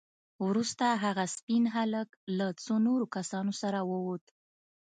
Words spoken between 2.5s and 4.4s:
څو نورو کسانو سره ووت.